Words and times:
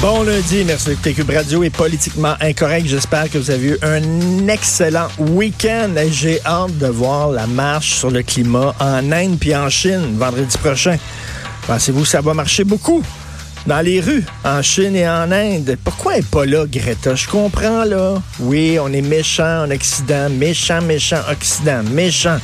Bon 0.00 0.22
lundi, 0.22 0.62
merci 0.64 0.90
d'écouter 0.90 1.12
Cube 1.12 1.30
Radio 1.30 1.64
est 1.64 1.70
politiquement 1.70 2.34
incorrect. 2.40 2.86
J'espère 2.86 3.28
que 3.28 3.36
vous 3.36 3.50
avez 3.50 3.70
eu 3.70 3.78
un 3.82 4.46
excellent 4.46 5.08
week-end. 5.18 5.92
J'ai 6.12 6.40
hâte 6.46 6.78
de 6.78 6.86
voir 6.86 7.32
la 7.32 7.48
marche 7.48 7.94
sur 7.94 8.08
le 8.12 8.22
climat 8.22 8.76
en 8.78 9.10
Inde 9.10 9.38
puis 9.40 9.56
en 9.56 9.68
Chine 9.68 10.16
vendredi 10.16 10.56
prochain. 10.58 10.98
Pensez-vous 11.66 12.02
que 12.02 12.08
ça 12.08 12.20
va 12.20 12.32
marcher 12.32 12.62
beaucoup? 12.62 13.02
Dans 13.66 13.80
les 13.80 14.00
rues, 14.00 14.24
en 14.44 14.62
Chine 14.62 14.94
et 14.94 15.08
en 15.08 15.32
Inde? 15.32 15.76
Pourquoi 15.82 16.14
elle 16.14 16.20
n'est 16.20 16.26
pas 16.26 16.46
là, 16.46 16.64
Greta? 16.66 17.16
Je 17.16 17.26
comprends, 17.26 17.82
là. 17.82 18.22
Oui, 18.38 18.78
on 18.80 18.92
est 18.92 19.02
méchant 19.02 19.64
en 19.64 19.70
Occident, 19.72 20.30
méchant, 20.30 20.80
méchant, 20.80 21.22
Occident, 21.28 21.82
méchant. 21.90 22.38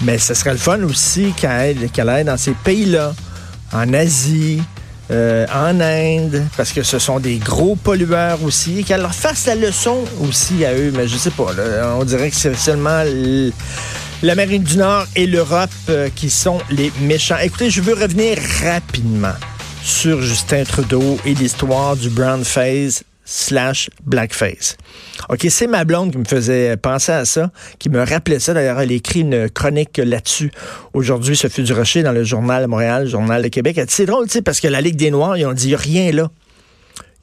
Mais 0.00 0.16
ce 0.16 0.32
serait 0.32 0.52
le 0.52 0.56
fun 0.56 0.82
aussi 0.84 1.34
qu'elle 1.36 2.08
aille 2.08 2.24
dans 2.24 2.38
ces 2.38 2.52
pays-là, 2.52 3.12
en 3.74 3.92
Asie, 3.92 4.62
euh, 5.10 5.46
en 5.54 5.80
Inde, 5.80 6.44
parce 6.56 6.72
que 6.72 6.82
ce 6.82 6.98
sont 6.98 7.18
des 7.18 7.36
gros 7.38 7.76
pollueurs 7.76 8.42
aussi, 8.42 8.84
qu'elle 8.84 9.00
leur 9.00 9.14
fasse 9.14 9.46
la 9.46 9.54
leçon 9.54 10.04
aussi 10.20 10.64
à 10.64 10.74
eux. 10.74 10.92
Mais 10.94 11.08
je 11.08 11.16
sais 11.16 11.30
pas, 11.30 11.46
on 11.98 12.04
dirait 12.04 12.30
que 12.30 12.36
c'est 12.36 12.56
seulement 12.56 13.02
l'Amérique 14.22 14.64
du 14.64 14.76
Nord 14.76 15.06
et 15.16 15.26
l'Europe 15.26 15.70
euh, 15.88 16.08
qui 16.14 16.28
sont 16.30 16.58
les 16.70 16.92
méchants. 17.00 17.38
Écoutez, 17.42 17.70
je 17.70 17.80
veux 17.80 17.94
revenir 17.94 18.38
rapidement 18.64 19.34
sur 19.82 20.20
Justin 20.20 20.64
Trudeau 20.64 21.18
et 21.24 21.34
l'histoire 21.34 21.96
du 21.96 22.10
brown 22.10 22.44
face 22.44 23.02
slash 23.30 23.90
blackface. 24.06 24.78
OK, 25.28 25.46
c'est 25.50 25.66
ma 25.66 25.84
blonde 25.84 26.12
qui 26.12 26.18
me 26.18 26.24
faisait 26.24 26.78
penser 26.78 27.12
à 27.12 27.26
ça, 27.26 27.50
qui 27.78 27.90
me 27.90 28.02
rappelait 28.02 28.38
ça. 28.38 28.54
D'ailleurs, 28.54 28.80
elle 28.80 28.90
écrit 28.90 29.20
une 29.20 29.50
chronique 29.50 29.98
là-dessus. 29.98 30.50
Aujourd'hui, 30.94 31.36
Sophie 31.36 31.62
Durocher 31.62 32.02
dans 32.02 32.12
le 32.12 32.24
journal 32.24 32.66
Montréal, 32.66 33.04
le 33.04 33.10
journal 33.10 33.42
de 33.42 33.48
Québec. 33.48 33.76
Elle 33.76 33.84
dit, 33.84 33.94
c'est 33.94 34.06
drôle, 34.06 34.26
tu 34.26 34.32
sais, 34.32 34.42
parce 34.42 34.60
que 34.60 34.68
la 34.68 34.80
Ligue 34.80 34.96
des 34.96 35.10
Noirs, 35.10 35.36
ils 35.36 35.44
ont 35.44 35.52
dit, 35.52 35.76
rien 35.76 36.10
là. 36.10 36.30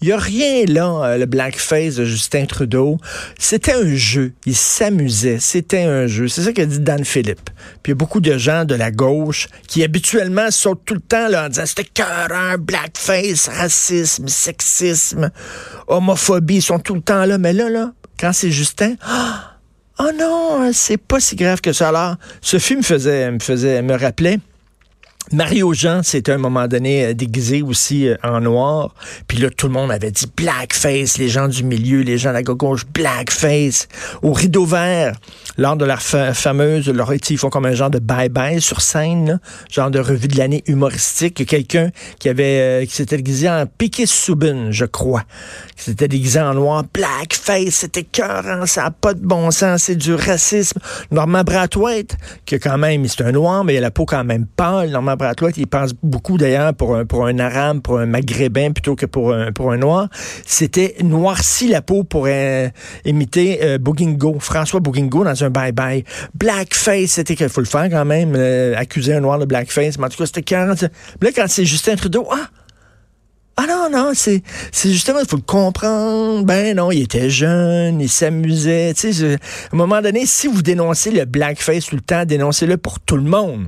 Il 0.06 0.10
n'y 0.10 0.14
a 0.14 0.18
rien 0.18 0.66
là, 0.68 1.02
euh, 1.04 1.18
le 1.18 1.26
blackface 1.26 1.96
de 1.96 2.06
Justin 2.06 2.46
Trudeau. 2.46 3.00
C'était 3.40 3.74
un 3.74 3.96
jeu. 3.96 4.34
Il 4.46 4.56
s'amusait. 4.56 5.40
C'était 5.40 5.82
un 5.82 6.06
jeu. 6.06 6.28
C'est 6.28 6.44
ça 6.44 6.54
qu'a 6.54 6.68
dit 6.68 6.80
Dan 6.80 7.04
Philippe. 7.04 7.50
Puis 7.82 7.90
il 7.90 7.90
y 7.90 7.92
a 7.94 7.96
beaucoup 7.96 8.20
de 8.20 8.38
gens 8.38 8.66
de 8.66 8.76
la 8.76 8.92
gauche 8.92 9.48
qui 9.68 9.84
habituellement 9.84 10.52
sautent 10.52 10.86
tout 10.86 10.94
le 10.94 11.00
temps 11.00 11.28
là, 11.28 11.48
en 11.48 11.50
disant 11.50 11.66
c'était 11.66 12.04
un 12.04 12.60
blackface, 12.60 13.48
racisme, 13.48 14.28
sexisme, 14.28 15.32
homophobie. 15.88 16.58
Ils 16.58 16.62
sont 16.62 16.78
tout 16.78 16.94
le 16.94 17.02
temps 17.02 17.26
là. 17.26 17.40
Mais 17.40 17.54
là, 17.54 17.72
là, 17.72 17.92
quand 18.20 18.32
c'est 18.32 18.52
Justin, 18.52 18.94
oh 19.98 20.12
non, 20.20 20.70
c'est 20.72 20.98
pas 20.98 21.20
si 21.20 21.36
grave 21.36 21.62
que 21.62 21.74
ça. 21.74 21.90
Alors, 21.90 22.18
ce 22.42 22.60
film 22.60 22.84
faisait, 22.84 23.32
me 23.32 23.40
faisait, 23.40 23.82
me 23.82 23.98
rappelait 23.98 24.38
Mario 25.32 25.74
Jean, 25.74 26.04
c'était 26.04 26.34
un 26.34 26.38
moment 26.38 26.68
donné 26.68 27.06
euh, 27.06 27.14
déguisé 27.16 27.64
aussi 27.64 28.08
euh, 28.08 28.16
en 28.24 28.42
noir. 28.42 28.94
Puis 29.28 29.40
là, 29.40 29.50
tout 29.50 29.66
le 29.66 29.74
monde 29.74 29.92
avait 29.92 30.12
dit 30.12 30.28
blackface, 30.38 31.18
les 31.18 31.30
gens 31.30 31.48
du 31.48 31.64
milieu, 31.64 32.02
les 32.02 32.20
gens 32.20 32.30
de 32.30 32.36
la 32.36 32.44
gauche, 32.44 32.86
blackface. 32.94 33.88
Au 34.22 34.34
rideau 34.34 34.66
vert, 34.66 35.16
lors 35.58 35.78
de 35.78 35.86
la 35.86 35.98
fameuse, 35.98 36.90
leur, 36.90 37.12
ils 37.14 37.38
font 37.40 37.50
comme 37.50 37.66
un 37.66 37.74
genre 37.74 37.90
de 37.90 37.98
bye-bye 37.98 38.60
sur 38.60 38.82
scène, 38.82 39.40
genre 39.72 39.90
de 39.90 40.00
revue 40.00 40.28
de 40.28 40.38
l'année 40.38 40.64
humoristique. 40.68 41.44
Quelqu'un 41.48 41.90
qui 42.20 42.30
avait, 42.30 42.84
euh, 42.84 42.86
qui 42.86 42.94
s'était 42.94 43.18
déguisé 43.18 43.50
en 43.50 43.66
Piquet 43.66 44.06
Soubin, 44.06 44.70
je 44.70 44.86
crois. 44.86 45.24
Qui 45.76 45.86
s'était 45.86 46.08
déguisé 46.08 46.40
en 46.40 46.54
noir. 46.54 46.84
Blackface, 46.94 47.74
c'était 47.74 48.04
cœur, 48.04 48.68
ça 48.68 48.84
n'a 48.84 48.92
pas 48.92 49.16
de 49.16 49.26
bon 49.26 49.50
sens, 49.50 49.84
c'est 49.84 49.96
du 49.96 50.14
racisme. 50.14 50.80
Norman 51.10 51.44
Brathwaite, 51.44 52.16
qui 52.46 52.60
quand 52.60 52.78
même, 52.78 53.08
c'est 53.08 53.24
un 53.24 53.32
noir, 53.32 53.64
mais 53.64 53.74
il 53.74 53.78
a 53.78 53.82
la 53.82 53.92
peau 53.92 54.06
quand 54.06 54.24
même 54.24 54.46
pâle. 54.46 54.96
Il 55.58 55.68
pense 55.68 55.92
beaucoup 56.04 56.38
d'ailleurs 56.38 56.74
pour 56.74 56.96
un, 56.96 57.06
pour 57.06 57.26
un 57.26 57.40
arabe, 57.40 57.82
pour 57.82 58.00
un 58.00 58.06
maghrébin 58.06 58.72
plutôt 58.72 58.96
que 58.96 59.06
pour 59.06 59.34
un, 59.34 59.52
pour 59.52 59.72
un 59.72 59.78
noir. 59.78 60.10
C'était 60.46 60.96
noirci 61.04 61.68
la 61.68 61.82
peau 61.82 62.04
pour 62.04 62.26
euh, 62.28 62.70
imiter 63.06 63.60
euh, 63.64 63.78
François 64.40 64.80
Bougingo 64.80 65.24
dans 65.24 65.44
un 65.44 65.50
bye-bye. 65.50 66.04
Blackface, 66.34 67.12
c'était 67.12 67.36
qu'il 67.36 67.50
faut 67.50 67.62
le 67.62 67.68
faire 67.68 67.90
quand 67.90 68.06
même, 68.06 68.34
euh, 68.36 68.76
accuser 68.78 69.14
un 69.14 69.22
noir 69.22 69.40
de 69.40 69.46
blackface. 69.46 69.98
Mais 69.98 70.06
en 70.06 70.10
tout 70.10 70.18
cas, 70.18 70.26
c'était 70.26 70.44
40. 70.44 70.82
Là, 70.82 71.30
quand 71.36 71.46
c'est 71.48 71.66
Justin 71.66 71.96
Trudeau, 71.96 72.28
ah! 72.32 72.50
Ah 73.58 73.66
non, 73.70 73.90
non, 73.90 74.12
c'est, 74.14 74.44
c'est 74.74 74.92
justement, 74.92 75.20
il 75.22 75.28
faut 75.28 75.38
le 75.38 75.42
comprendre. 75.42 76.44
Ben 76.44 76.76
non, 76.76 76.92
il 76.92 77.04
était 77.04 77.30
jeune, 77.30 78.02
il 78.02 78.10
s'amusait. 78.10 78.94
Tu 78.94 79.14
sais, 79.14 79.34
à 79.34 79.38
un 79.72 79.78
moment 79.78 80.02
donné, 80.02 80.26
si 80.26 80.48
vous 80.48 80.62
dénoncez 80.62 81.10
le 81.12 81.24
blackface 81.24 81.86
tout 81.86 81.96
le 81.96 82.02
temps, 82.02 82.26
dénoncez-le 82.26 82.76
pour 82.76 83.00
tout 83.00 83.16
le 83.16 83.24
monde. 83.24 83.68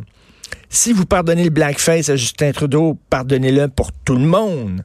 Si 0.69 0.94
vous 0.94 1.05
pardonnez 1.05 1.45
le 1.45 1.50
blackface 1.50 2.09
à 2.09 2.16
Justin 2.16 2.51
Trudeau, 2.51 2.97
pardonnez-le 3.09 3.69
pour 3.69 3.91
tout 3.91 4.16
le 4.16 4.25
monde. 4.25 4.83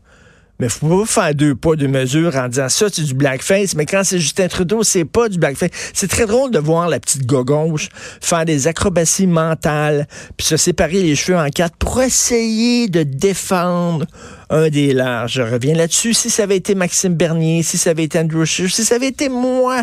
Mais 0.62 0.68
faut 0.68 1.00
pas 1.00 1.06
faire 1.06 1.34
deux 1.34 1.56
poids, 1.56 1.74
deux 1.74 1.88
mesures 1.88 2.36
en 2.36 2.46
disant 2.46 2.68
ça, 2.68 2.86
c'est 2.88 3.02
du 3.02 3.14
blackface. 3.14 3.74
Mais 3.74 3.84
quand 3.84 4.04
c'est 4.04 4.20
Justin 4.20 4.46
Trudeau, 4.46 4.84
c'est 4.84 5.04
pas 5.04 5.28
du 5.28 5.36
blackface. 5.36 5.70
C'est 5.92 6.08
très 6.08 6.24
drôle 6.24 6.52
de 6.52 6.60
voir 6.60 6.88
la 6.88 7.00
petite 7.00 7.26
gauche 7.26 7.88
faire 8.20 8.44
des 8.44 8.68
acrobaties 8.68 9.26
mentales, 9.26 10.06
puis 10.36 10.46
se 10.46 10.56
séparer 10.56 11.02
les 11.02 11.16
cheveux 11.16 11.36
en 11.36 11.48
quatre 11.48 11.74
pour 11.78 12.00
essayer 12.00 12.88
de 12.88 13.02
défendre 13.02 14.06
un 14.50 14.68
des 14.68 14.92
leurs. 14.92 15.26
Je 15.26 15.42
reviens 15.42 15.74
là-dessus. 15.74 16.14
Si 16.14 16.30
ça 16.30 16.44
avait 16.44 16.58
été 16.58 16.76
Maxime 16.76 17.14
Bernier, 17.14 17.64
si 17.64 17.76
ça 17.76 17.90
avait 17.90 18.04
été 18.04 18.20
Andrew 18.20 18.44
Scheer, 18.44 18.70
si 18.70 18.84
ça 18.84 18.94
avait 18.94 19.08
été 19.08 19.28
moi, 19.28 19.82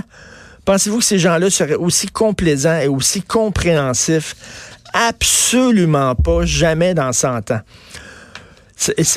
pensez-vous 0.63 0.99
que 0.99 1.03
ces 1.03 1.19
gens-là 1.19 1.49
seraient 1.49 1.75
aussi 1.75 2.07
complaisants 2.07 2.79
et 2.79 2.87
aussi 2.87 3.21
compréhensifs 3.21 4.33
Absolument 4.93 6.15
pas, 6.15 6.45
jamais 6.45 6.93
dans 6.93 7.13
100 7.13 7.51
ans. 7.51 7.61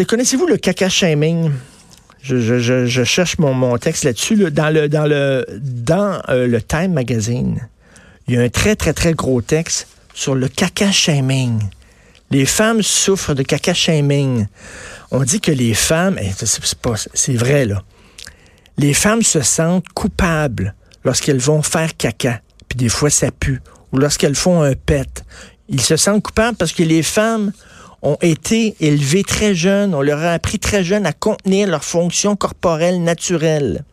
Connaissez-vous 0.09 0.47
le 0.47 0.57
caca 0.57 0.89
shaming? 0.89 1.51
Je, 2.23 3.05
cherche 3.05 3.39
mon, 3.39 3.53
mon 3.55 3.79
texte 3.79 4.05
là-dessus. 4.05 4.37
Dans, 4.51 4.71
le, 4.71 4.89
dans, 4.89 5.07
le, 5.07 5.45
dans 5.61 6.21
euh, 6.29 6.47
le 6.47 6.63
Time 6.63 6.93
Magazine, 6.93 7.69
il 8.29 8.35
y 8.35 8.39
a 8.39 8.43
un 8.43 8.49
très, 8.49 8.77
très, 8.77 8.93
très 8.93 9.13
gros 9.13 9.41
texte 9.41 9.89
sur 10.15 10.35
le 10.35 10.49
caca 10.49 10.93
shaming. 10.93 11.63
Les 12.31 12.47
femmes 12.47 12.83
souffrent 12.83 13.35
de 13.35 13.43
caca 13.43 13.75
shaming. 13.75 14.47
On 15.11 15.23
dit 15.23 15.41
que 15.41 15.53
les 15.53 15.75
femmes, 15.75 16.19
eh, 16.21 16.31
c'est 17.15 17.35
vrai 17.35 17.67
là, 17.67 17.83
les 18.79 18.95
femmes 18.95 19.23
se 19.23 19.43
sentent 19.43 19.89
coupables 19.95 20.75
lorsqu'elles 21.05 21.39
vont 21.39 21.63
faire 21.63 21.97
caca, 21.97 22.41
puis 22.69 22.77
des 22.79 22.89
fois 22.89 23.11
ça 23.11 23.31
pue, 23.31 23.61
ou 23.93 23.99
lorsqu'elles 23.99 24.35
font 24.35 24.63
un 24.63 24.75
pet, 24.75 25.25
ils 25.73 25.81
se 25.81 25.97
sentent 25.97 26.23
coupables 26.23 26.57
parce 26.57 26.73
que 26.73 26.83
les 26.83 27.03
femmes 27.03 27.53
ont 28.03 28.19
été 28.21 28.77
élevées 28.81 29.25
très 29.25 29.55
jeunes, 29.55 29.95
on 29.95 30.03
leur 30.03 30.21
a 30.21 30.33
appris 30.33 30.59
très 30.59 30.85
jeunes 30.85 31.07
à 31.07 31.13
contenir 31.13 31.69
leurs 31.69 31.85
fonctions 31.85 32.37
corporelles 32.37 33.03
naturelles. 33.03 33.85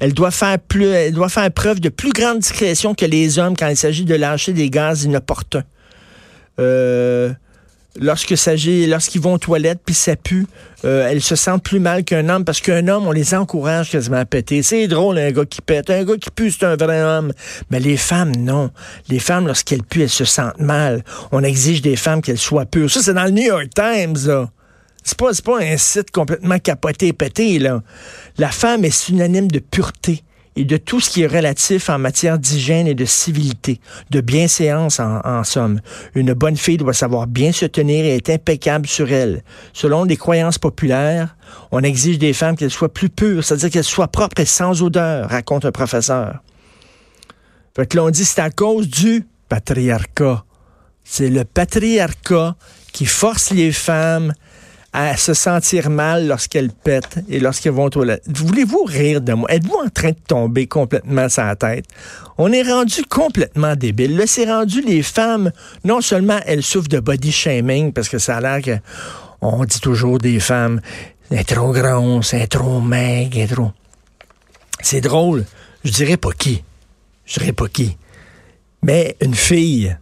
Elles 0.00 0.12
doivent 0.12 0.34
faire 0.34 0.58
plus, 0.58 0.86
elles 0.86 1.14
doivent 1.14 1.30
faire 1.30 1.50
preuve 1.52 1.78
de 1.78 1.88
plus 1.88 2.12
grande 2.12 2.40
discrétion 2.40 2.94
que 2.94 3.04
les 3.04 3.38
hommes 3.38 3.56
quand 3.56 3.68
il 3.68 3.76
s'agit 3.76 4.04
de 4.04 4.14
lâcher 4.14 4.52
des 4.52 4.68
gaz 4.68 5.04
inopportuns. 5.04 5.62
Euh, 6.58 7.32
lorsque 8.00 8.36
s'agit, 8.36 8.86
lorsqu'ils 8.86 9.20
vont 9.20 9.34
aux 9.34 9.38
toilettes 9.38 9.80
puis 9.84 9.94
ça 9.94 10.16
pue, 10.16 10.46
euh, 10.84 11.08
elles 11.08 11.22
se 11.22 11.36
sentent 11.36 11.62
plus 11.62 11.78
mal 11.78 12.04
qu'un 12.04 12.28
homme 12.28 12.44
parce 12.44 12.60
qu'un 12.60 12.88
homme, 12.88 13.06
on 13.06 13.12
les 13.12 13.34
encourage 13.34 13.90
quasiment 13.90 14.18
à 14.18 14.24
péter. 14.24 14.62
C'est 14.62 14.88
drôle 14.88 15.18
un 15.18 15.30
gars 15.30 15.44
qui 15.44 15.60
pète, 15.60 15.90
un 15.90 16.04
gars 16.04 16.16
qui 16.16 16.30
pue, 16.30 16.50
c'est 16.50 16.64
un 16.64 16.76
vrai 16.76 17.02
homme. 17.02 17.32
Mais 17.70 17.80
les 17.80 17.96
femmes, 17.96 18.34
non. 18.36 18.70
Les 19.08 19.18
femmes, 19.18 19.46
lorsqu'elles 19.46 19.82
puent, 19.82 20.02
elles 20.02 20.08
se 20.08 20.24
sentent 20.24 20.60
mal. 20.60 21.04
On 21.30 21.42
exige 21.42 21.82
des 21.82 21.96
femmes 21.96 22.22
qu'elles 22.22 22.38
soient 22.38 22.66
pures. 22.66 22.90
Ça, 22.90 23.02
c'est 23.02 23.14
dans 23.14 23.24
le 23.24 23.30
New 23.30 23.44
York 23.44 23.68
Times, 23.74 24.16
là. 24.26 24.50
C'est 25.04 25.18
pas, 25.18 25.30
pas 25.44 25.58
un 25.60 25.76
site 25.76 26.12
complètement 26.12 26.58
capoté 26.60 27.12
pété, 27.12 27.58
là. 27.58 27.82
La 28.38 28.50
femme 28.50 28.84
est 28.84 28.90
synonyme 28.90 29.50
de 29.50 29.58
pureté 29.58 30.22
et 30.56 30.64
de 30.64 30.76
tout 30.76 31.00
ce 31.00 31.10
qui 31.10 31.22
est 31.22 31.26
relatif 31.26 31.88
en 31.88 31.98
matière 31.98 32.38
d'hygiène 32.38 32.86
et 32.86 32.94
de 32.94 33.04
civilité, 33.04 33.80
de 34.10 34.20
bienséance 34.20 35.00
en, 35.00 35.44
somme. 35.44 35.80
Une 36.14 36.34
bonne 36.34 36.56
fille 36.56 36.76
doit 36.76 36.92
savoir 36.92 37.26
bien 37.26 37.52
se 37.52 37.64
tenir 37.64 38.04
et 38.04 38.16
être 38.16 38.30
impeccable 38.30 38.86
sur 38.86 39.10
elle. 39.10 39.42
Selon 39.72 40.04
les 40.04 40.16
croyances 40.16 40.58
populaires, 40.58 41.36
on 41.70 41.82
exige 41.82 42.18
des 42.18 42.32
femmes 42.32 42.56
qu'elles 42.56 42.70
soient 42.70 42.92
plus 42.92 43.08
pures, 43.08 43.42
c'est-à-dire 43.42 43.70
qu'elles 43.70 43.84
soient 43.84 44.08
propres 44.08 44.40
et 44.40 44.46
sans 44.46 44.82
odeur, 44.82 45.30
raconte 45.30 45.64
un 45.64 45.72
professeur. 45.72 46.42
Fait 47.74 47.86
que 47.86 47.96
l'on 47.96 48.10
dit 48.10 48.24
c'est 48.24 48.40
à 48.40 48.50
cause 48.50 48.88
du 48.88 49.26
patriarcat. 49.48 50.44
C'est 51.04 51.30
le 51.30 51.44
patriarcat 51.44 52.56
qui 52.92 53.06
force 53.06 53.50
les 53.50 53.72
femmes 53.72 54.32
à 54.92 55.16
se 55.16 55.32
sentir 55.32 55.88
mal 55.88 56.26
lorsqu'elles 56.26 56.70
pètent 56.70 57.18
et 57.28 57.40
lorsqu'elles 57.40 57.72
vont 57.72 57.84
aux 57.84 57.90
toilettes. 57.90 58.24
Voulez-vous 58.26 58.84
rire 58.84 59.20
de 59.20 59.32
moi? 59.32 59.50
Êtes-vous 59.50 59.78
en 59.84 59.88
train 59.88 60.10
de 60.10 60.16
tomber 60.26 60.66
complètement 60.66 61.26
la 61.36 61.56
tête? 61.56 61.86
On 62.36 62.52
est 62.52 62.62
rendu 62.62 63.02
complètement 63.08 63.74
débile. 63.74 64.16
Là, 64.16 64.26
c'est 64.26 64.44
rendu 64.44 64.82
les 64.82 65.02
femmes, 65.02 65.50
non 65.84 66.00
seulement 66.00 66.40
elles 66.46 66.62
souffrent 66.62 66.88
de 66.88 67.00
body 67.00 67.32
shaming, 67.32 67.92
parce 67.92 68.08
que 68.08 68.18
ça 68.18 68.36
a 68.36 68.40
l'air 68.40 68.62
que 68.62 68.82
on 69.40 69.64
dit 69.64 69.80
toujours 69.80 70.18
des 70.18 70.38
femmes, 70.38 70.80
elle 71.30 71.38
est 71.38 71.44
trop 71.44 71.72
grosse, 71.72 72.34
elle 72.34 72.42
est 72.42 72.46
trop 72.46 72.80
maigre, 72.80 73.36
elle 73.36 73.44
est 73.44 73.54
trop... 73.54 73.72
C'est 74.80 75.00
drôle. 75.00 75.44
Je 75.84 75.90
dirais 75.90 76.16
pas 76.16 76.32
qui. 76.32 76.62
Je 77.24 77.40
dirais 77.40 77.52
pas 77.52 77.68
qui. 77.68 77.96
Mais 78.82 79.16
une 79.20 79.34
fille 79.34 79.96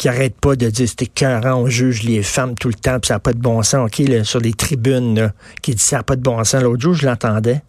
qui 0.00 0.08
arrête 0.08 0.34
pas 0.34 0.56
de 0.56 0.70
dire 0.70 0.88
c'est 0.88 1.02
écœurant, 1.02 1.60
on 1.60 1.66
juge 1.66 2.04
les 2.04 2.22
femmes 2.22 2.54
tout 2.54 2.68
le 2.68 2.74
temps, 2.74 2.98
puis 2.98 3.08
ça 3.08 3.14
n'a 3.14 3.20
pas 3.20 3.34
de 3.34 3.38
bon 3.38 3.62
sens, 3.62 3.86
OK, 3.86 4.02
sur 4.24 4.40
les 4.40 4.54
tribunes, 4.54 5.30
qui 5.60 5.74
dit 5.74 5.82
ça 5.82 5.98
n'a 5.98 6.02
pas 6.02 6.16
de 6.16 6.22
bon 6.22 6.42
sens. 6.42 6.62
L'autre 6.62 6.80
jour, 6.80 6.94
je 6.94 7.04
l'entendais. 7.04 7.60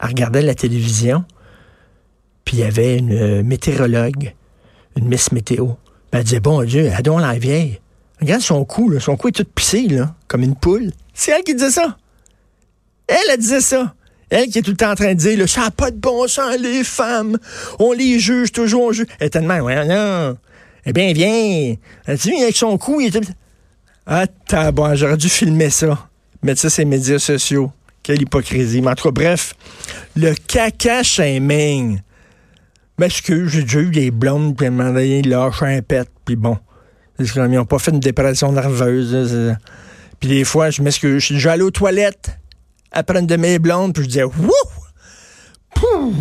Elle 0.00 0.06
regardait 0.06 0.42
la 0.42 0.54
télévision, 0.54 1.24
puis 2.44 2.58
il 2.58 2.60
y 2.60 2.62
avait 2.62 2.96
une 2.96 3.12
euh, 3.12 3.42
météorologue, 3.42 4.34
une 4.96 5.08
Miss 5.08 5.32
Météo. 5.32 5.66
Puis 5.66 6.20
elle 6.20 6.22
disait, 6.22 6.38
bon 6.38 6.62
Dieu, 6.62 6.92
adon 6.96 7.18
la 7.18 7.36
vieille. 7.36 7.80
Regarde 8.20 8.42
son 8.42 8.64
cou, 8.64 8.96
son 9.00 9.16
cou 9.16 9.26
est 9.26 9.32
tout 9.32 9.44
pissé, 9.52 9.88
là, 9.88 10.14
comme 10.28 10.44
une 10.44 10.54
poule. 10.54 10.92
C'est 11.12 11.32
elle 11.32 11.42
qui 11.42 11.56
disait 11.56 11.72
ça. 11.72 11.96
Elle, 13.08 13.16
elle 13.32 13.40
disait 13.40 13.60
ça. 13.60 13.94
Elle 14.30 14.46
qui 14.46 14.60
est 14.60 14.62
tout 14.62 14.70
le 14.70 14.76
temps 14.76 14.92
en 14.92 14.94
train 14.94 15.08
de 15.08 15.18
dire, 15.18 15.36
là, 15.36 15.48
ça 15.48 15.62
n'a 15.62 15.70
pas 15.72 15.90
de 15.90 15.96
bon 15.96 16.28
sens, 16.28 16.56
les 16.56 16.84
femmes. 16.84 17.36
On 17.80 17.90
les 17.90 18.20
juge 18.20 18.52
toujours, 18.52 18.82
on 18.82 18.92
juge. 18.92 19.06
Elle 19.18 19.26
est 19.26 19.30
tellement, 19.30 19.58
ouais, 19.58 19.84
non. 19.84 20.36
Eh 20.88 20.92
bien, 20.94 21.12
viens. 21.12 21.74
Tu 22.16 22.30
viens 22.30 22.44
avec 22.44 22.56
son 22.56 22.78
cou, 22.78 23.02
il 23.02 23.08
était. 23.08 23.20
Ah, 24.06 24.24
bon, 24.72 24.94
j'aurais 24.94 25.18
dû 25.18 25.28
filmer 25.28 25.68
ça. 25.68 26.08
Mettre 26.42 26.62
ça 26.62 26.70
sur 26.70 26.80
les 26.80 26.86
médias 26.86 27.18
sociaux. 27.18 27.70
Quelle 28.02 28.22
hypocrisie. 28.22 28.80
Mais 28.80 28.92
en 28.92 28.94
tout 28.94 29.04
cas, 29.04 29.10
bref, 29.10 29.54
le 30.16 30.34
caca 30.34 31.02
shaming. 31.02 32.00
M'excuse, 32.96 33.50
j'ai 33.50 33.62
déjà 33.64 33.80
eu 33.80 33.90
des 33.90 34.10
blondes, 34.10 34.56
puis 34.56 34.70
m'ont 34.70 34.86
donné, 34.86 35.20
lâche 35.20 35.62
un 35.62 35.82
pet, 35.82 36.08
puis 36.24 36.36
bon. 36.36 36.56
Ils 37.18 37.30
n'ont 37.36 37.66
pas 37.66 37.78
fait 37.78 37.90
une 37.90 38.00
dépression 38.00 38.50
nerveuse. 38.50 39.56
Puis 40.18 40.30
des 40.30 40.44
fois, 40.44 40.70
je 40.70 40.80
m'excuse, 40.80 41.20
je 41.20 41.26
suis 41.26 41.34
déjà 41.34 41.52
allé 41.52 41.64
aux 41.64 41.70
toilettes 41.70 42.30
après 42.90 43.20
une 43.20 43.26
de 43.26 43.36
mes 43.36 43.58
blondes, 43.58 43.92
puis 43.92 44.04
je 44.04 44.08
disais, 44.08 44.24
wouh! 44.24 44.50
Pouh! 45.74 46.14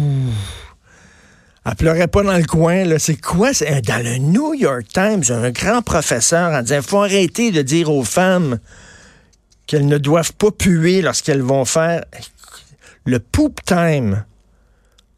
Elle 1.67 1.75
pleurait 1.75 2.07
pas 2.07 2.23
dans 2.23 2.37
le 2.37 2.45
coin. 2.45 2.85
Là. 2.85 2.97
C'est 2.97 3.19
quoi? 3.19 3.53
C'est 3.53 3.81
dans 3.81 4.03
le 4.03 4.17
New 4.17 4.53
York 4.53 4.85
Times, 4.93 5.23
un 5.29 5.51
grand 5.51 5.81
professeur 5.81 6.51
en 6.51 6.61
disant 6.61 6.81
faut 6.81 7.01
arrêter 7.01 7.51
de 7.51 7.61
dire 7.61 7.91
aux 7.91 8.03
femmes 8.03 8.59
qu'elles 9.65 9.87
ne 9.87 9.97
doivent 9.97 10.33
pas 10.33 10.51
puer 10.51 11.01
lorsqu'elles 11.01 11.41
vont 11.41 11.65
faire 11.65 12.05
le 13.05 13.19
poop 13.19 13.59
time, 13.65 14.23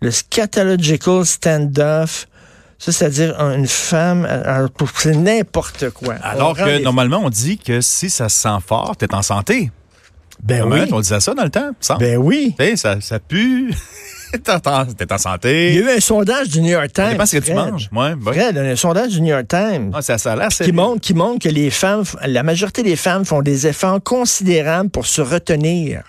le 0.02 0.12
scatological 0.12 1.26
standoff. 1.26 2.28
Ça, 2.80 2.94
c'est-à-dire 2.94 3.40
une 3.40 3.68
femme, 3.68 4.26
c'est 4.96 5.16
n'importe 5.16 5.90
quoi. 5.90 6.16
Alors 6.24 6.56
que 6.56 6.82
normalement, 6.82 7.20
on 7.24 7.30
dit 7.30 7.58
que 7.58 7.82
si 7.82 8.10
ça 8.10 8.30
se 8.30 8.40
sent 8.40 8.58
fort, 8.66 8.96
t'es 8.98 9.14
en 9.14 9.22
santé. 9.22 9.70
Ben 10.42 10.64
oui. 10.64 10.88
On 10.92 11.02
disait 11.02 11.20
ça 11.20 11.34
dans 11.34 11.44
le 11.44 11.50
temps, 11.50 11.72
ça. 11.82 11.96
Ben 11.98 12.18
oui. 12.18 12.56
ça, 12.76 13.02
ça 13.02 13.20
pue. 13.20 13.74
T'es 14.98 15.14
en, 15.14 15.18
santé. 15.18 15.74
Il 15.74 15.80
y 15.80 15.84
a 15.84 15.94
eu 15.94 15.98
un 15.98 16.00
sondage 16.00 16.50
du 16.50 16.62
New 16.62 16.72
York 16.72 16.92
Times. 16.94 17.18
pas 17.18 17.26
ce 17.26 17.38
que 17.38 17.46
tu 17.46 17.54
manges. 17.54 17.90
Ouais, 17.92 18.14
Fred, 18.22 18.58
un 18.58 18.76
sondage 18.76 19.10
du 19.12 19.22
New 19.22 19.30
York 19.30 19.48
Times. 19.48 19.92
Ah, 19.94 20.02
ça, 20.02 20.18
ça 20.18 20.34
a 20.34 20.36
l'air 20.36 20.50
qui 20.50 20.72
montre, 20.72 21.02
qui 21.02 21.14
montre 21.14 21.40
que 21.48 21.50
les 21.50 21.70
femmes, 21.70 22.04
la 22.26 22.44
majorité 22.44 22.84
des 22.84 22.96
femmes 22.96 23.26
font 23.26 23.42
des 23.42 23.68
efforts 23.68 24.02
considérables 24.04 24.90
pour 24.90 25.06
se 25.06 25.22
retenir. 25.22 26.04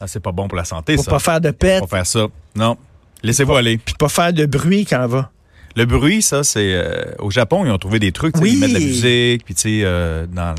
Ah, 0.00 0.06
c'est 0.06 0.20
pas 0.20 0.32
bon 0.32 0.48
pour 0.48 0.56
la 0.56 0.64
santé, 0.64 0.94
pour 0.96 1.04
ça. 1.04 1.10
Pour 1.10 1.18
pas 1.18 1.32
faire 1.32 1.40
de 1.40 1.50
pète. 1.50 1.80
Pour 1.80 1.90
faire 1.90 2.06
ça. 2.06 2.26
Non. 2.56 2.76
Laissez-vous 3.22 3.54
aller. 3.54 3.78
Puis 3.78 3.94
pas 3.98 4.08
faire 4.08 4.32
de 4.32 4.46
bruit 4.46 4.84
quand 4.84 5.02
on 5.04 5.08
va. 5.08 5.30
Le 5.76 5.86
bruit, 5.86 6.22
ça, 6.22 6.44
c'est. 6.44 6.72
Euh, 6.74 7.04
au 7.18 7.30
Japon, 7.30 7.64
ils 7.64 7.70
ont 7.70 7.78
trouvé 7.78 7.98
des 7.98 8.12
trucs. 8.12 8.36
Oui. 8.38 8.52
Ils 8.52 8.60
mettent 8.60 8.70
de 8.70 8.74
la 8.74 8.80
musique, 8.80 9.44
puis 9.44 9.54
tu 9.54 9.62
sais, 9.62 9.80
euh, 9.82 10.26
dans 10.26 10.54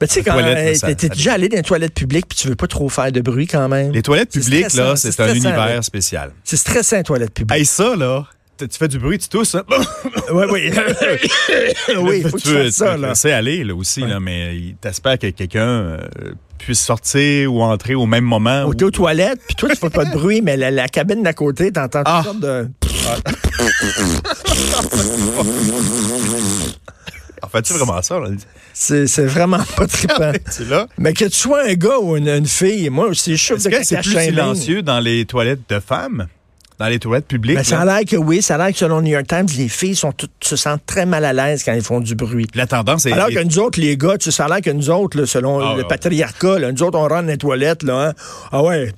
ben, 0.00 0.06
tu 0.08 0.14
sais, 0.14 0.22
quand 0.22 0.94
t'es 0.94 1.08
déjà 1.08 1.34
allé 1.34 1.48
dans 1.48 1.56
les 1.56 1.62
toilettes 1.62 1.94
publiques 1.94 2.26
puis 2.28 2.36
tu 2.36 2.48
veux 2.48 2.56
pas 2.56 2.66
trop 2.66 2.88
faire 2.88 3.12
de 3.12 3.20
bruit 3.20 3.46
quand 3.46 3.68
même. 3.68 3.92
Les 3.92 4.02
toilettes 4.02 4.32
publiques, 4.32 4.72
là, 4.74 4.96
c'est 4.96 5.18
un 5.20 5.34
univers 5.34 5.84
spécial. 5.84 6.32
C'est 6.44 6.56
stressant, 6.56 6.96
les 6.96 7.02
toilettes 7.02 7.34
publiques. 7.34 7.56
Hey, 7.56 7.64
ça, 7.64 7.96
là, 7.96 8.26
tu 8.58 8.66
fais 8.70 8.88
du 8.88 8.98
bruit, 8.98 9.18
tu 9.18 9.28
tousses. 9.28 9.54
Hein? 9.54 9.64
oui, 10.32 10.44
oui. 10.50 10.70
oui, 12.00 12.22
faut 12.22 12.38
tu, 12.38 12.48
tu 12.48 12.70
ça, 12.70 12.96
là. 12.96 13.14
sais 13.14 13.32
aller, 13.32 13.64
là, 13.64 13.74
aussi, 13.74 14.00
là, 14.00 14.20
mais 14.20 14.76
t'espères 14.80 15.18
que 15.18 15.28
quelqu'un 15.28 15.60
euh, 15.60 15.98
puisse 16.58 16.80
sortir 16.80 17.52
ou 17.52 17.62
entrer 17.62 17.94
au 17.94 18.06
même 18.06 18.24
moment. 18.24 18.64
Ou 18.64 18.74
t'es 18.74 18.84
aux 18.84 18.90
toilettes, 18.90 19.40
puis 19.46 19.56
toi, 19.56 19.68
tu 19.68 19.76
fais 19.76 19.90
pas 19.90 20.04
de 20.04 20.12
bruit, 20.12 20.40
mais 20.42 20.56
la, 20.56 20.88
cabine 20.88 21.22
d'à 21.22 21.32
côté, 21.32 21.72
t'entends 21.72 22.02
ah. 22.04 22.22
toutes 22.24 22.32
sortes 22.32 22.40
de... 22.40 22.68
vraiment 27.70 28.02
ça? 28.02 28.20
C'est, 28.72 29.26
vraiment 29.26 29.60
pas 29.76 29.86
trippant. 29.88 30.32
là? 30.68 30.86
Mais 30.98 31.12
que 31.12 31.24
tu 31.24 31.36
sois 31.36 31.64
un 31.68 31.74
gars 31.74 31.98
ou 31.98 32.16
une, 32.16 32.46
fille, 32.46 32.90
moi 32.90 33.06
aussi, 33.06 33.36
je 33.36 33.42
suis 33.42 33.70
que 33.70 33.84
c'est 33.84 34.00
plus 34.00 34.18
silencieux 34.18 34.82
dans 34.82 35.00
les 35.00 35.24
toilettes 35.24 35.68
de 35.68 35.80
femmes? 35.80 36.26
Dans 36.78 36.88
les 36.88 36.98
toilettes 36.98 37.28
publiques? 37.28 37.56
Ben, 37.56 37.62
ça 37.62 37.82
a 37.82 37.84
l'air 37.84 38.00
que 38.04 38.16
oui. 38.16 38.42
Ça 38.42 38.56
a 38.56 38.58
l'air 38.58 38.72
que 38.72 38.78
selon 38.78 39.00
New 39.00 39.12
York 39.12 39.28
Times, 39.28 39.46
les 39.56 39.68
filles 39.68 39.94
sont 39.94 40.10
toutes, 40.10 40.32
se 40.42 40.56
sentent 40.56 40.84
très 40.84 41.06
mal 41.06 41.24
à 41.24 41.32
l'aise 41.32 41.62
quand 41.62 41.72
elles 41.72 41.84
font 41.84 42.00
du 42.00 42.16
bruit. 42.16 42.48
La 42.54 42.66
tendance 42.66 43.06
est. 43.06 43.12
Alors 43.12 43.28
que 43.28 43.42
nous 43.44 43.60
autres, 43.60 43.80
les 43.80 43.96
gars, 43.96 44.18
tu 44.18 44.24
sais, 44.24 44.30
ça 44.32 44.46
a 44.46 44.48
l'air 44.48 44.60
que 44.60 44.70
nous 44.70 44.90
autres, 44.90 45.24
selon 45.24 45.60
ah, 45.60 45.76
le 45.76 45.84
patriarcat, 45.84 46.58
nous 46.72 46.82
autres, 46.82 46.98
on 46.98 47.02
rentre 47.02 47.22
dans 47.22 47.28
les 47.28 47.38
toilettes, 47.38 47.84
là, 47.84 48.08
hein. 48.08 48.12
Ah 48.50 48.62
ouais. 48.62 48.92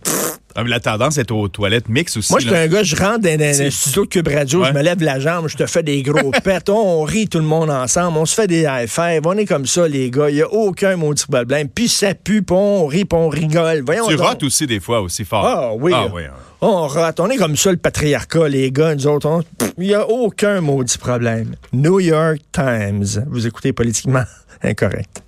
Ah, 0.58 0.62
la 0.64 0.81
tendance 0.81 1.19
est 1.19 1.31
aux 1.31 1.49
toilettes 1.49 1.91
mixtes 1.91 2.17
aussi. 2.17 2.32
Moi, 2.32 2.41
je 2.41 2.49
suis 2.49 2.56
un 2.56 2.67
gars, 2.67 2.82
je 2.82 2.97
rentre 2.97 3.20
dans, 3.20 3.62
un 3.62 3.70
studio 3.70 4.05
de 4.05 4.08
Cube 4.08 4.29
Radio, 4.29 4.64
je 4.64 4.73
me 4.73 4.81
lève 4.82 5.03
la 5.03 5.20
jambe, 5.20 5.49
je 5.49 5.56
te 5.56 5.67
fais 5.67 5.82
des 5.82 6.03
gros 6.03 6.31
pets, 6.44 6.70
on 6.70 7.03
rit 7.03 7.29
tout 7.29 7.38
le 7.38 7.44
monde 7.44 7.69
ensemble, 7.69 8.17
on 8.17 8.25
se 8.25 8.35
fait 8.35 8.47
des 8.47 8.62
high 8.62 8.88
five, 8.88 9.20
on 9.26 9.37
est 9.37 9.44
comme 9.44 9.67
ça, 9.67 9.87
les 9.87 10.11
gars. 10.11 10.31
Il 10.31 10.37
n'y 10.37 10.43
a 10.43 10.50
aucun 10.50 10.97
maudit 10.97 11.26
problème. 11.26 11.69
Puis 11.69 11.88
ça 11.88 12.14
pue, 12.14 12.43
puis 12.43 12.56
on 12.56 12.87
rit, 12.87 13.05
puis 13.05 13.19
on 13.19 13.29
rigole. 13.29 13.82
Voyons 13.85 14.08
tu 14.08 14.14
rotes 14.14 14.43
aussi 14.44 14.67
des 14.67 14.81
fois, 14.81 15.03
aussi 15.03 15.26
fort. 15.26 15.44
Ah 15.44 15.75
oui. 15.75 15.93
Ah, 15.94 16.06
oui 16.12 16.23
hein. 16.25 16.32
On 16.62 16.88
rote. 16.88 17.20
On 17.20 17.29
est 17.29 17.37
comme 17.37 17.56
ça, 17.56 17.70
le 17.70 17.76
patriarcat, 17.76 18.49
les 18.49 18.73
gars, 18.73 18.94
nous 18.94 19.06
autres. 19.06 19.43
Il 19.76 19.88
n'y 19.88 19.94
a 19.94 20.09
aucun 20.09 20.62
maudit 20.62 20.97
problème. 20.97 21.55
New 21.75 22.00
York 22.00 22.38
Times. 22.50 23.26
Vous 23.29 23.47
écoutez 23.47 23.75
politiquement 23.75 24.25
incorrect. 24.62 25.23